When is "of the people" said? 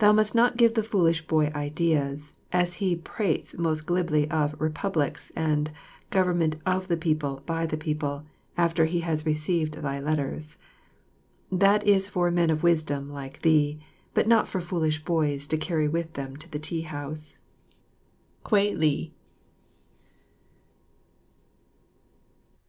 6.66-7.44